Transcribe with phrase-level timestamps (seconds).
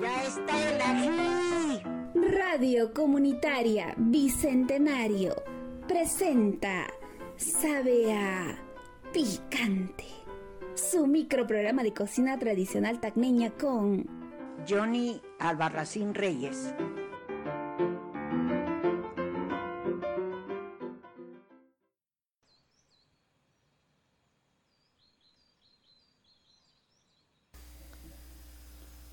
[0.00, 1.82] Ya está el ají.
[2.14, 5.34] Radio Comunitaria Bicentenario
[5.86, 6.86] presenta
[7.36, 8.58] Sabe a
[9.12, 10.06] Picante.
[10.74, 14.06] Su microprograma de cocina tradicional tacneña con
[14.66, 16.72] Johnny Albarracín Reyes.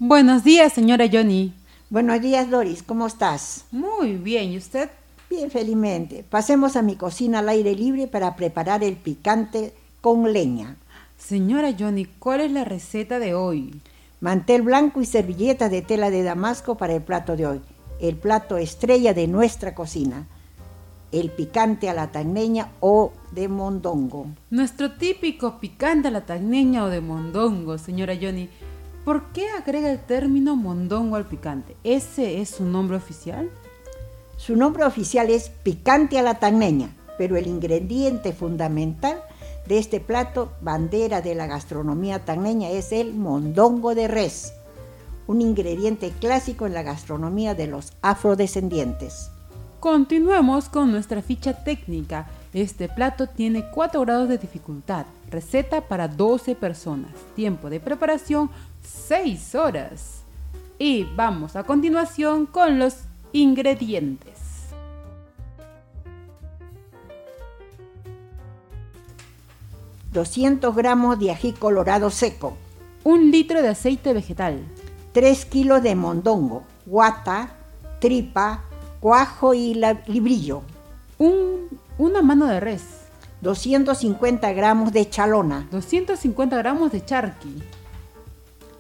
[0.10, 1.54] Buenos días, señora Johnny.
[1.90, 2.82] Buenos días, Doris.
[2.82, 3.66] ¿Cómo estás?
[3.72, 4.90] Muy bien, ¿y usted?
[5.30, 6.24] Bien, felizmente.
[6.24, 10.78] Pasemos a mi cocina al aire libre para preparar el picante con leña.
[11.18, 13.82] Señora Johnny, ¿cuál es la receta de hoy?
[14.22, 17.62] Mantel blanco y servilletas de tela de damasco para el plato de hoy.
[18.00, 20.26] El plato estrella de nuestra cocina.
[21.12, 24.28] El picante a la tagneña o de mondongo.
[24.52, 28.48] Nuestro típico picante a la tagneña o de mondongo, señora Johnny.
[29.08, 31.78] ¿Por qué agrega el término mondongo al picante?
[31.86, 33.50] ¿Ese es su nombre oficial?
[34.36, 39.24] Su nombre oficial es picante a la tagneña, pero el ingrediente fundamental
[39.66, 44.52] de este plato, bandera de la gastronomía tagneña, es el mondongo de res,
[45.26, 49.30] un ingrediente clásico en la gastronomía de los afrodescendientes.
[49.80, 52.28] Continuemos con nuestra ficha técnica.
[52.58, 55.06] Este plato tiene 4 grados de dificultad.
[55.30, 57.12] Receta para 12 personas.
[57.36, 58.50] Tiempo de preparación
[58.82, 60.24] 6 horas.
[60.80, 62.96] Y vamos a continuación con los
[63.32, 64.34] ingredientes.
[70.12, 72.58] ...200 gramos de ají colorado seco...
[73.04, 74.64] Un litro de aceite vegetal...
[75.12, 76.64] 3 kilos de mondongo...
[76.88, 77.52] ...guata,
[78.00, 78.64] tripa,
[79.00, 80.64] cuajo y librillo...
[81.20, 81.57] Un,
[81.98, 82.84] una mano de res...
[83.42, 85.68] 250 gramos de chalona...
[85.72, 87.64] 250 gramos de charqui...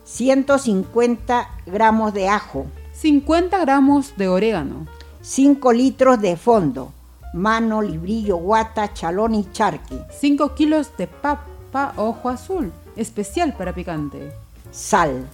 [0.08, 4.88] 150 gramos de ajo, 50 gramos de orégano,
[5.22, 6.94] 5 litros de fondo,
[7.34, 14.32] mano, librillo, guata, chalón y charqui, 5 kilos de papa ojo azul, especial para picante,
[14.72, 15.28] sal.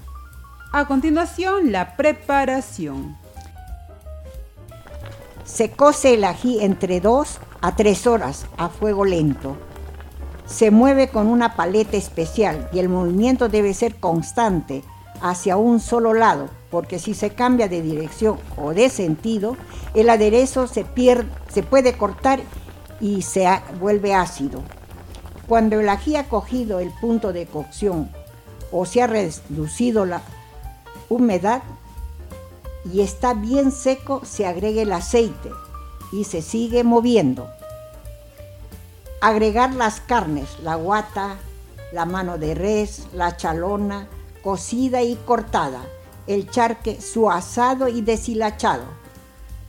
[0.72, 3.16] A continuación, la preparación.
[5.46, 9.58] Se cose el ají entre 2 a 3 horas a fuego lento
[10.46, 14.84] se mueve con una paleta especial y el movimiento debe ser constante
[15.22, 19.56] hacia un solo lado, porque si se cambia de dirección o de sentido,
[19.94, 22.42] el aderezo se, pierde, se puede cortar
[23.00, 23.48] y se
[23.80, 24.62] vuelve ácido.
[25.48, 28.10] Cuando el ají ha cogido el punto de cocción
[28.72, 30.22] o se ha reducido la
[31.10, 31.64] humedad
[32.91, 35.51] y está bien seco, se agrega el aceite
[36.11, 37.47] y se sigue moviendo
[39.23, 41.38] agregar las carnes, la guata,
[41.94, 44.09] la mano de res, la chalona,
[44.44, 45.81] cocida y cortada,
[46.27, 48.83] el charque, su asado y deshilachado.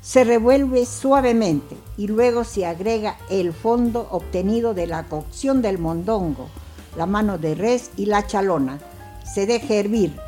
[0.00, 6.48] Se revuelve suavemente y luego se agrega el fondo obtenido de la cocción del mondongo,
[6.96, 8.80] la mano de res y la chalona.
[9.24, 10.18] Se deja hervir.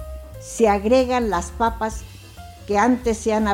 [0.40, 2.02] Se agregan las papas
[2.66, 3.46] que antes se han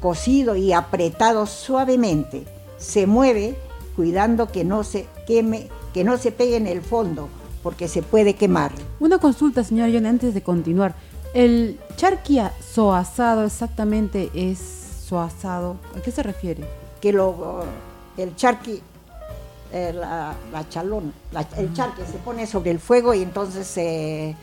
[0.00, 2.44] cocido y apretado suavemente.
[2.78, 3.56] Se mueve
[3.96, 7.28] cuidando que no se queme, que no se pegue en el fondo,
[7.62, 8.72] porque se puede quemar.
[8.98, 10.94] Una consulta, señora John, antes de continuar.
[11.34, 14.58] ¿El charquia soasado exactamente es
[15.06, 15.76] soasado?
[15.96, 16.64] ¿A qué se refiere?
[17.00, 17.62] Que lo,
[18.16, 18.80] el charqui,
[19.72, 20.34] eh, la,
[20.68, 21.12] chalón,
[21.56, 24.34] el charqui se pone sobre el fuego y entonces se...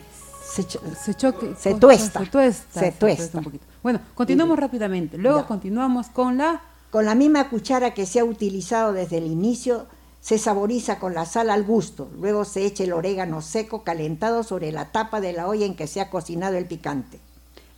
[0.54, 2.20] Se, se, choque, se tuesta.
[2.20, 2.80] Se tuesta.
[2.80, 3.42] Se tuesta.
[3.82, 5.18] Bueno, continuamos rápidamente.
[5.18, 9.86] Luego continuamos con la con la misma cuchara que se ha utilizado desde el inicio,
[10.20, 12.10] se saboriza con la sal al gusto.
[12.18, 15.86] Luego se echa el orégano seco calentado sobre la tapa de la olla en que
[15.86, 17.20] se ha cocinado el picante.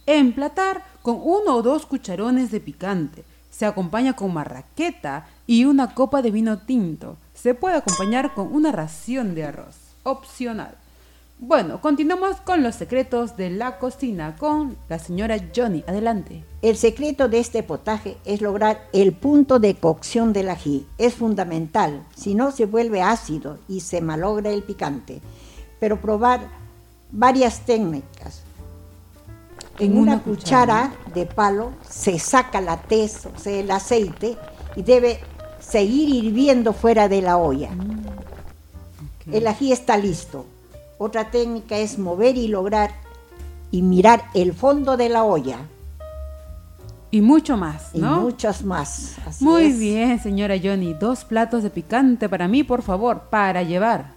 [0.07, 3.25] Emplatar con uno o dos cucharones de picante.
[3.51, 7.17] Se acompaña con marraqueta y una copa de vino tinto.
[7.35, 9.77] Se puede acompañar con una ración de arroz.
[10.05, 10.77] Opcional.
[11.43, 15.83] Bueno, continuamos con los secretos de la cocina con la señora Johnny.
[15.87, 16.45] Adelante.
[16.61, 20.87] El secreto de este potaje es lograr el punto de cocción del ají.
[20.99, 25.23] Es fundamental, si no se vuelve ácido y se malogra el picante.
[25.81, 26.47] Pero probar
[27.11, 28.43] varias técnicas.
[29.79, 34.37] En una, cuchara, de palo se saca la tez, o sea, el aceite,
[34.77, 35.21] y debe
[35.59, 37.71] seguir hirviendo fuera de la olla.
[37.71, 40.45] Mm, el ají está listo
[41.03, 42.91] otra técnica es mover y lograr
[43.71, 45.57] y mirar el fondo de la olla.
[47.11, 48.19] Y mucho más, ¿no?
[48.19, 49.17] Y muchos más.
[49.41, 50.93] Muy bien, señora Johnny.
[50.93, 54.13] Dos platos de picante para mí, por favor, para llevar.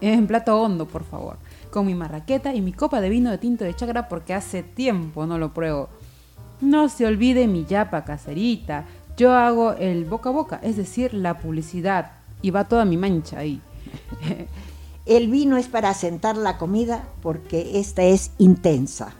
[0.00, 1.38] en plato hondo, por favor.
[1.72, 5.26] con mi marraqueta y mi copa de vino de tinto de chacra porque hace tiempo
[5.26, 5.88] no lo pruebo.
[6.60, 8.84] No se olvide mi yapa caserita.
[9.16, 12.12] Yo hago el boca a boca, es decir, la publicidad.
[12.42, 13.60] Y va toda mi mancha ahí.
[15.08, 19.14] El vino es para sentar la comida porque esta es intensa.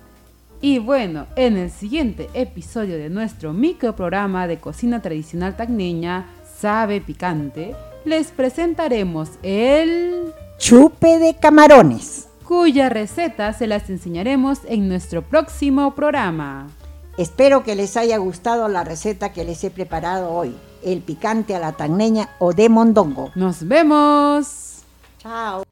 [0.61, 6.27] Y bueno, en el siguiente episodio de nuestro microprograma de cocina tradicional tacneña,
[6.61, 7.75] Sabe Picante,
[8.05, 16.67] les presentaremos el chupe de camarones, cuya receta se las enseñaremos en nuestro próximo programa.
[17.17, 20.55] Espero que les haya gustado la receta que les he preparado hoy,
[20.85, 23.31] el picante a la tagneña o de mondongo.
[23.37, 24.83] Nos vemos.
[25.19, 25.63] Chao.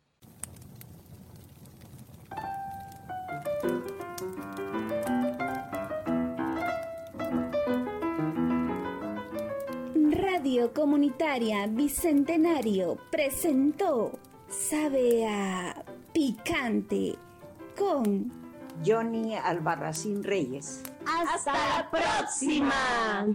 [10.36, 14.18] Radio Comunitaria Bicentenario presentó
[14.48, 17.16] Sabe a Picante
[17.74, 18.30] con
[18.84, 20.82] Johnny Albarracín Reyes.
[21.06, 23.26] Hasta la próxima.